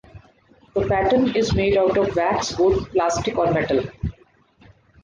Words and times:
The 0.73 0.87
pattern 0.87 1.35
is 1.35 1.53
made 1.53 1.77
out 1.77 1.95
of 1.95 2.15
wax, 2.15 2.57
wood, 2.57 2.87
plastic, 2.89 3.37
or 3.37 3.51
metal. 3.53 3.83